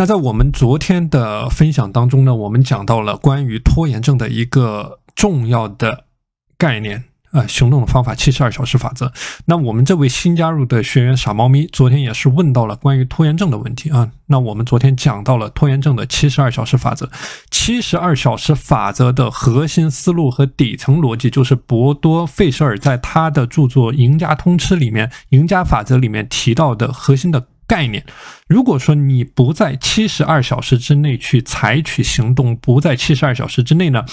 [0.00, 6.04] 那在我们昨天的分享当中呢，我们讲到了关于拖延症的一个重要的
[6.56, 7.04] 概念。
[7.32, 9.12] 呃，行动的方法七十二小时法则。
[9.44, 14.10] 那我们这位新加入的学员傻猫咪，昨天也是问到了关于拖延症的问题啊。
[14.28, 17.10] 那我们昨天讲到了拖延症的七十二小时法则。
[17.50, 27.48] 七十二小时法则的核心思路和底层逻辑，就是博多费舍尔在他的著作《赢家通吃》里面《赢家法则》里面提到的核心的。
[27.70, 28.04] 概念，
[28.48, 34.04] 如果说你不在七十二小时之内去采取行动，不在七十二小时之内呢，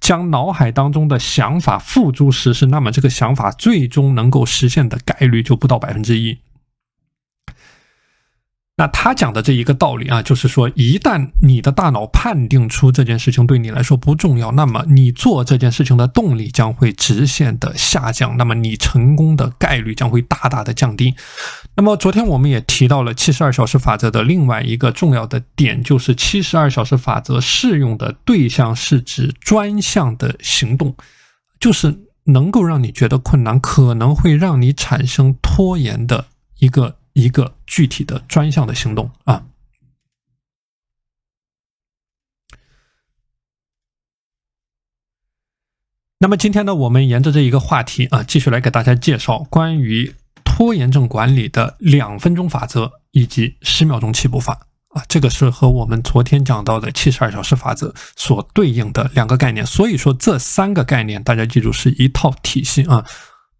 [0.00, 6.38] 将脑海当中的想法付诸实施，那么这个想法最终能够实现的概率就不到百分之一。
[8.74, 21.14] 那他讲的这一个道理啊，就是说，一旦你的大脑判定出这件事情对你来说不重要，那么你做这件事情的动力将会直线的下降，那么你成功的概率将会大大的降低。
[21.76, 30.96] 那么昨天我们也提到了七十二小时法则的另外一个重要的点，就是七十二小时法则适用的对象是指专项的行动，
[31.60, 36.24] 就是能够让你觉得困难，可能会让你产生拖延的
[36.58, 36.96] 一个。
[37.12, 39.46] 一个具体的专项的行动啊。
[46.18, 55.02] 那么今天呢，我们沿着这一个话题啊，继续来给大家介绍关于拖延症管理的两分钟法则以及十秒钟起步法啊。
[55.08, 59.66] 这个是和我们昨天讲到的七十二小时法则所对应的两个概念。
[59.66, 63.04] 所以说，这三个概念大家记住是一套体系啊。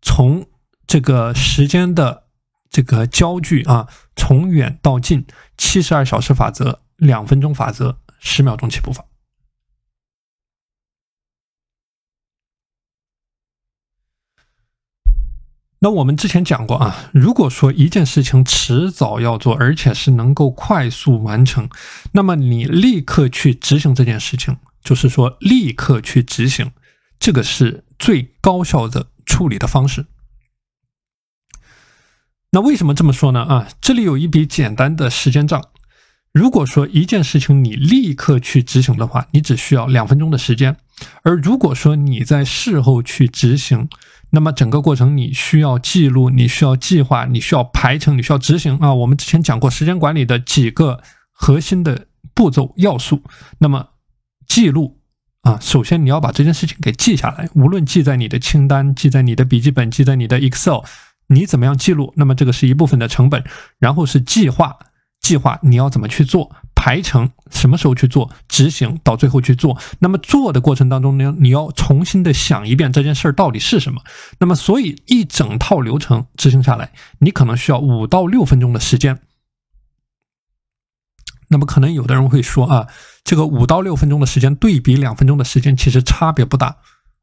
[0.01, 0.47] 从
[0.87, 2.22] 这个时间的。
[2.73, 5.27] 这个焦距啊，从远到近，
[5.59, 9.05] 七十二小时法则，两分钟法则，十秒钟起步法。
[15.81, 21.69] 那我们之前讲过啊，如果说一件事情迟早要做，而且是能够快速完成，
[22.13, 26.73] 那么你立刻去执行这件事情，就是说立刻去执行，
[27.19, 30.07] 这个是最高效的处理的方式。
[32.55, 33.43] 那为什么这么说呢？
[33.45, 35.65] 啊，这里有一笔简单的时间账。
[36.35, 40.75] 如果说一件事情你立刻去执行的话，你只需要两分钟的时间；
[41.23, 43.89] 而如果说你在事后去执行，
[44.29, 48.93] 那么整个过程你需要记录，你需要计划，你需要排程，你需要执行啊。
[48.93, 51.03] 我们之前讲过时间管理的几个
[51.33, 53.23] 核心的步骤要素。
[53.61, 53.89] 那么
[54.47, 55.01] 记录
[55.41, 60.85] 啊，首先你要把这件事情给记下来，无论记在你的清单，记在你的笔记本，记在你的 Excel。
[61.33, 62.13] 你怎么样记录？
[62.17, 63.43] 那么这个是一部分的成本，
[63.79, 64.79] 然后是计划，
[65.21, 69.79] 计划你要怎么去做，排程什么时候去做，执行到最后去做。
[70.01, 74.03] 那么做的过程当中呢，你要重新的想一遍这件事儿到底是什么。
[74.39, 79.19] 那么所以一整套流程执行下来，你可能需要五到六分钟的时间。
[81.49, 82.89] 那么可能有的人会说啊，
[83.25, 86.79] 这个五到六分钟的时间对比两分钟的时间，其实差别不大。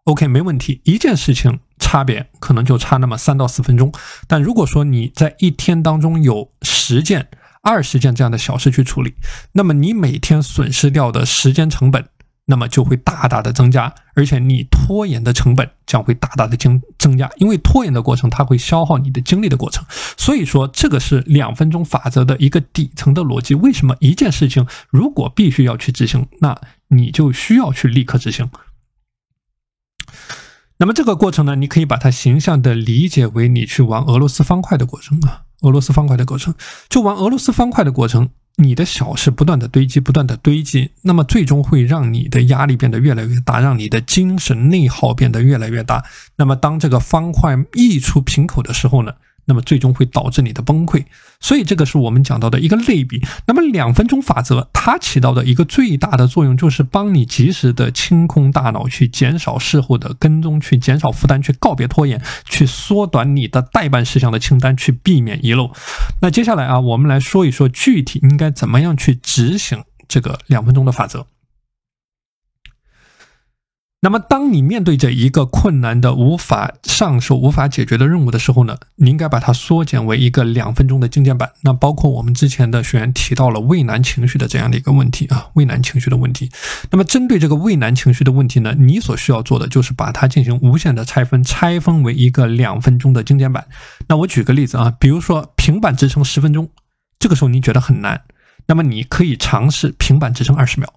[0.10, 0.82] OK，没问题。
[0.86, 3.94] 一件事情差别可能就差那么三到四分钟，
[4.28, 7.28] 但如果说你在一天当中有十件、
[7.62, 9.14] 二十件这样的小事去处理，
[9.52, 12.08] 那么你每天损失掉的时间成本，
[12.46, 19.86] 那么就会大大的增加，而且你拖延的成本将会大大的增增加，因为拖延的过程它会消耗你的精力的过程。
[20.18, 23.54] 所以说，这个是两分钟法则的一个底层的逻辑。
[23.54, 28.50] 为什么一件事情如果必须要去执行，那你就需要去立刻执行。
[30.78, 36.54] 那么这个过程呢，你可以把它形象的理解为你去玩俄罗斯方块的过程啊，俄罗斯方块的过程，
[36.88, 46.06] 就玩俄罗斯方块的过程，你的小事不断的堆积，不断的堆积，那么最终会让你的压力变得越来越大，让你的精神内耗变得越来越大。
[46.38, 49.14] 那么当这个方块溢出瓶口的时候呢？
[49.50, 51.04] 那么最终会导致你的崩溃，
[51.42, 53.22] 所以这个是我们讲到的一个类比。
[53.48, 65.72] 那么两分钟法则它起到的一个最大的作用，就是帮你及时的清空大脑，去减少事后的跟踪，去减少负担，去告别拖延，去缩短你的待办事项的清单，去避免遗漏。
[66.22, 71.26] 那接下来啊，我们来说一说具体应该怎么样去执行这个两分钟的法则。
[74.02, 81.52] 那么，当你面对着一个困难的、无法上手、无法解决的任务的时候呢，你应该把它缩减为一个两分钟的精简版。
[81.64, 86.50] 那包括我们之前的学员提到了畏难情绪的这样的一个问题啊，畏难情绪的问题。
[86.92, 93.68] 那么，针对这个畏难情绪的问题呢，你所需要做的就是把它进行无限的拆分，拆分为一个两分钟的精简版。
[94.08, 96.70] 那我举个例子啊，比如说平板支撑十分钟，
[97.20, 98.22] 这个时候你觉得很难，
[98.68, 100.90] 那么你可以尝试平板支撑二十秒。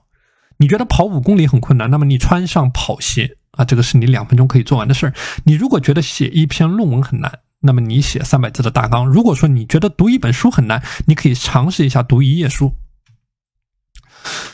[0.63, 5.13] 你觉得跑五公里很困难，那么你穿上跑鞋啊，这个是你两分钟可以做完的事儿。
[5.43, 9.05] 你如果觉得写一篇论文很难，那么你写三百字的大纲。
[9.05, 12.73] 如果说你觉得读一本书很难，你可以尝试一下读一页书。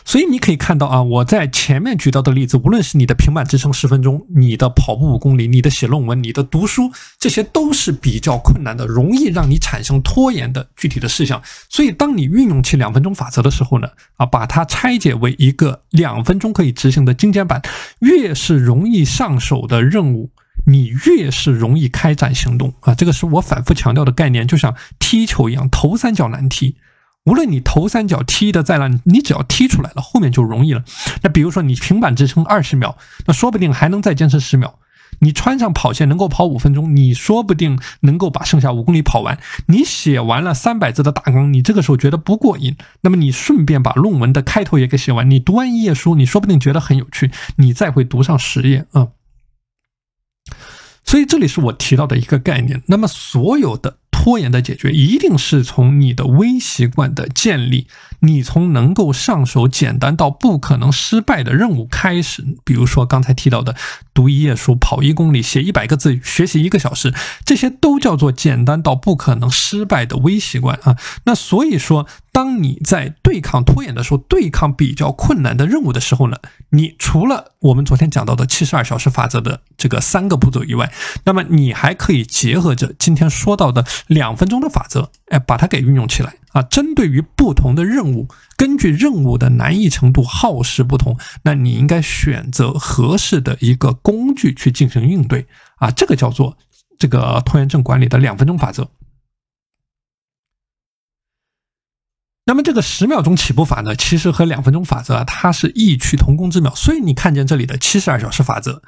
[0.04, 11.42] 所以你可以看到啊，我在前面举到的例子，无论是你的平板支撑十分钟，你的跑步五公里，你的写论文，你的读书，这些都是比较困难的，容易让你产生拖延的具体的事项。
[11.68, 17.60] 所以，当你运用起两分钟法则的时候呢，啊，把它拆解为一个两分钟可以执行的精简版，
[18.00, 20.30] 越是容易上手的任务，
[20.66, 22.94] 你越是容易开展行动啊。
[22.94, 26.76] 这个是我反复强调的概念，就像踢球一样，头三脚难踢。
[27.24, 30.82] 无论你头三脚踢的再烂，你只要踢出来了，后面就容易了。
[31.22, 34.78] 那比如说你平板支撑二十秒，那说不定还能再坚持十秒。
[35.20, 39.38] 你穿上跑鞋能够跑五分钟，你说不定能够把剩下五公里跑完。
[39.66, 45.28] 你写完了三百字的大纲，你这个时候觉得不过瘾，那么你顺便把论文的开头也给写完。
[45.28, 49.08] 你读完一页书，你说不定觉得很有趣，你再会读上十页啊。
[51.04, 52.82] 所以这里是我提到的一个概念。
[52.86, 53.98] 那么所有的。
[54.28, 57.86] 拖延的解决一定是从你的微习惯的建立，
[58.20, 62.44] 你从能够上手简单到不可能失败的任务开始。
[62.62, 63.74] 比如说刚才提到的，
[64.18, 70.96] 读一页书、跑一公里、写一百个字、学习一个小时，这些都叫做简单到不可能失败的微习惯啊。
[71.22, 72.08] 那所以说。
[72.30, 76.36] 当你在对抗拖延的时候，对抗比较困难的任务的时候呢，
[76.68, 80.92] 你除了我们昨天讲到的七十二小时法则的这个三个步骤以外，
[81.24, 86.62] 那么你还可以结合着今天说到的两分钟的法则，哎，把它给运用起来啊。
[86.62, 95.46] 针对于不同的任务，根据任务的难易程度、耗时不同，那你应该选择合适的一个工具去进行应对
[95.76, 95.90] 啊。
[95.90, 96.56] 这个叫做
[96.98, 98.90] 这个拖延症管理的两分钟法则。
[102.44, 106.74] 那么这个十秒钟起步法呢，其实和两分钟法则啊，它是异曲同工之妙。
[106.74, 108.82] 所以你看见这里的七十二小时法则、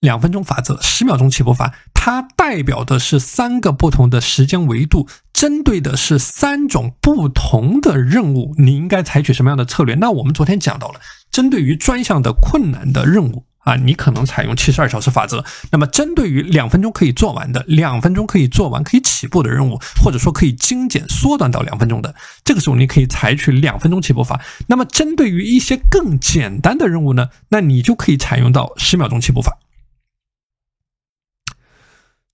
[0.00, 9.96] 两分钟法则、十秒钟起步法，它代表的是三个不同的时间维度，针对的是三种不同的任务，你应该采取什么样的策略？
[9.96, 11.00] 那我们昨天讲到了，
[11.30, 13.44] 针对于专项的困难的任务。
[13.60, 15.44] 啊，你可能采用七十二小时法则。
[15.70, 24.40] 那么，针对于两分钟可以做完的、两分钟可以做完、可以起步的任务，或者说可以精简缩短到两分钟的，这个时候你可以采取两分钟起步法。
[24.68, 29.58] 那么，针对于一些更简单的任务呢，那你就可以采用到十秒钟起步法。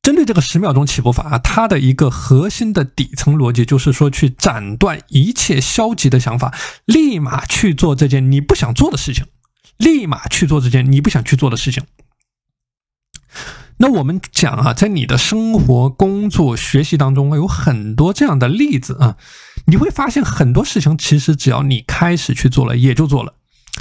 [0.06, 6.54] 针对这个十秒钟起步法啊，它的一个核心的底层逻辑就是说，去斩断一切消极的想法，
[6.84, 9.26] 立马去做这件你不想做的事情。
[9.78, 11.82] 立马去做这件你不想去做的事情。
[13.78, 19.16] 那我们讲啊，在你的生活、工作、学习当中，有很多这样的例子啊，
[19.66, 23.34] 你会发现很多事情其实只要你开始去做了，也就做了，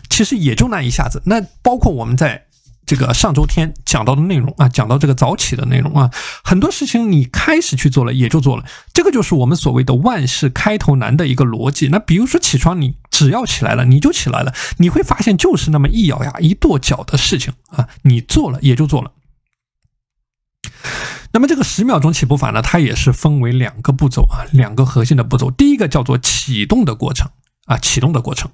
[0.09, 1.21] 其实也就那一下子。
[1.27, 2.44] 那包括我们在。
[2.85, 6.11] 这个上周天讲到的内容啊，讲到这个早起的内容啊，
[6.43, 8.63] 很多事情你开始去做了，也就做了。
[8.93, 11.87] 这个就是我们所谓的万事开头难的一个逻辑。
[11.87, 19.11] 那比如说起床，你只要起来了，你就起来了，你会发现就是那么一咬牙一跺脚的事情啊，你做了也就做了。
[21.31, 25.51] 那么这个十秒钟起步法呢，它也是分为两个步骤啊，两个核心的步骤。
[25.51, 27.29] 第一个叫做启动的过程
[27.65, 28.49] 啊，启动的过程。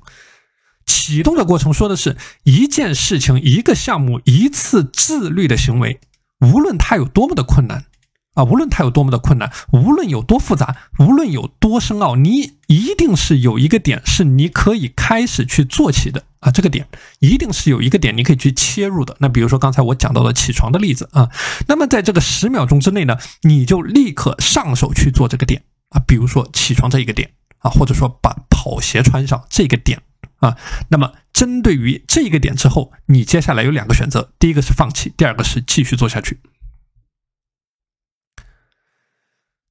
[0.91, 6.01] 启动的过程说的是一件事情、一个项目、一次自律的行为，
[6.41, 7.85] 无论它有多么的困难
[8.33, 16.85] 啊，无论它有多么的困难，无论有多复杂，无论有多深奥，你一定是有一个点是你可以开始去做起的啊，这个点
[17.19, 19.15] 一定是有一个点你可以去切入的。
[19.19, 21.29] 那比如说刚才我讲到的起床的例子啊，
[21.67, 30.01] 那么在这个十秒钟之内呢，你就立刻上手去做这个点啊，比如说起床这一个点啊，或者说把跑鞋穿上这个点。
[30.41, 30.57] 啊，
[30.89, 36.39] 那么针对于这个点之后，你接下来有两个选择，第一个是放弃，第二个是继续做下去。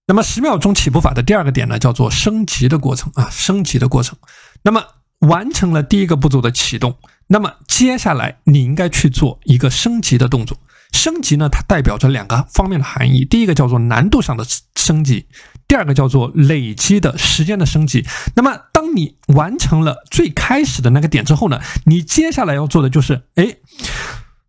[0.06, 4.18] 那么十秒钟起步法的第二个点呢，叫做升级的过程啊，升级的过程。
[4.62, 4.84] 那么
[5.18, 10.58] 完成了第一个步骤的启动，那么接下来你应该去做一个升级的动作。
[10.92, 14.44] 升级呢，它代表着两个方面的含义，第一个叫做难度上的
[14.74, 15.26] 升级。
[15.68, 18.04] 第二个叫做累积的时间的升级。
[18.34, 23.54] 那么，当你完成了最开始的那个点之后呢，你接下来要做的就是，哎，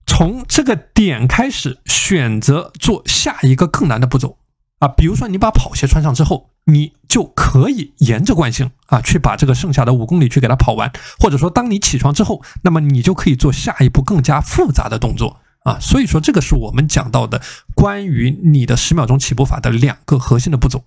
[0.07, 4.39] 从这个点开始选择做下一个更难的步骤
[4.79, 4.87] 啊。
[4.87, 10.91] 比如说，你把跑鞋穿上之后，你就可以沿着惯性啊，去把这个剩下的五公里去给它跑完。
[11.19, 15.79] 或者说，当你起床之后，那么你就可以做下一步更加复杂的动作啊。
[15.79, 17.41] 所以说，这个是我们讲到的
[17.75, 20.83] 关于你的十秒钟起步法的两个核心的步骤。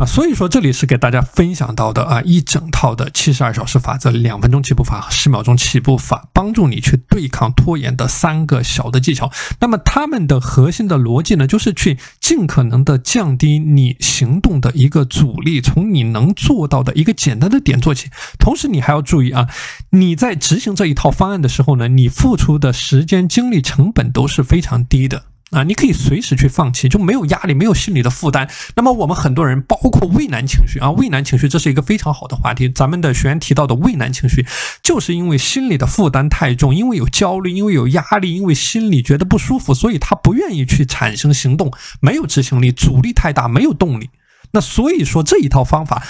[0.00, 9.30] 啊，所以说这里是给大家分享到的啊，一整套的七十二小时法则、两分钟起步法和十秒钟起步法，帮助你去对抗拖延的三个小的技巧。
[9.60, 18.08] 那么他们的核心的逻辑呢，就是去尽可能的降低你行动的一个阻力，从你能做到的一个简单的点做起。
[18.38, 19.48] 同时，你还要注意啊，
[19.90, 25.24] 你在执行这一套方案的时候呢，你付出的时间、精力成本都是非常低的。
[25.50, 28.48] 啊，你可以随时去放弃，就没有压力，没有心理的负担。
[28.76, 32.68] 那么我们很多人，包括畏难情绪啊，畏难情绪这是一个非常好的话题。
[32.68, 34.46] 咱们的学员提到的畏难情绪，
[34.80, 44.10] 就是因为心理的负担太重，因为有焦虑，因为有压力，因为心里觉得不舒服，所以他不愿意去产生行动，没有执行力，阻力太大，没有动力。
[44.52, 46.04] 那所以说这一套方法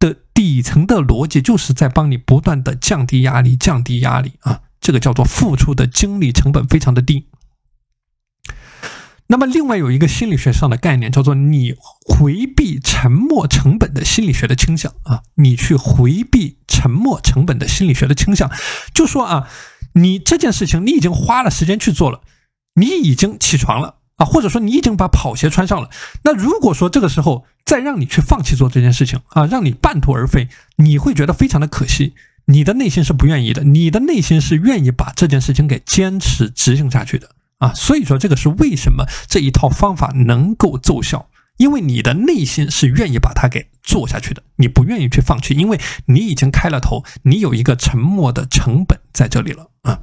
[0.00, 7.26] 的底层的逻辑，就是在帮你不断的降低压力，降低压力啊，这个叫做付出的精力成本非常的低。
[9.32, 11.74] 那么，另外有一个心理学上的概念，叫做你
[12.04, 18.50] 回避沉没成本的心理学的倾向啊，你去回避沉没成本的心理学的倾向，
[18.92, 19.48] 就说啊，
[19.94, 22.20] 你这件事情你已经花了时间去做了，
[22.74, 25.88] 你已经起床了啊，或者说你已经把跑鞋穿上了，
[26.24, 32.12] 那如果说这个时候再让你去放弃做这件事情啊，让你半途而废，你会觉得非常的可惜，
[32.48, 37.30] 你的内心是不愿意的，你的内心是愿意把这件事情给坚持执行下去的。
[37.62, 50.00] 啊，所以说这个是为什么这一套方法能够奏效，因为你的内心是愿意把它给做下去的，你不愿意去放弃，因为你已经开了头，你有一个沉默的成本在这里了啊。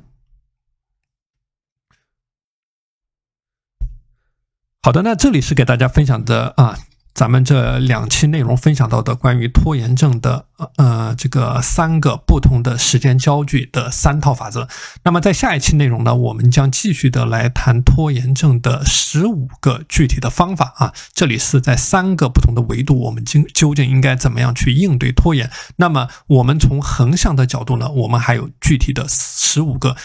[4.82, 6.80] 好的，那这里是给大家分享的啊。
[7.20, 10.46] 咱们这两期内容分享到的关于拖延症的
[10.78, 14.70] 呃这个三个不同的时间焦距的三套法则。
[15.04, 20.94] 那么在下一期内容呢，我们将继续的来谈拖延症的十五个具体的方法啊。
[21.14, 25.52] 这里是在三个不同的维度，我们究究竟应该怎么样去应对拖延？
[25.76, 29.98] 那么我们从横向的角度呢，我们还有具体的十五个。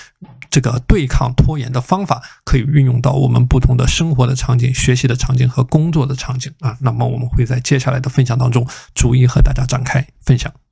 [0.54, 6.76] 这个对抗拖延的方法可以运用到我们不同的生活的场景、学习的场景和工作的场景啊。
[6.80, 10.63] 那么我们会在接下来的分享当中逐一和大家展开分享。